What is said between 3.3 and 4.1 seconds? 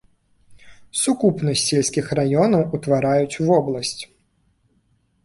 вобласць.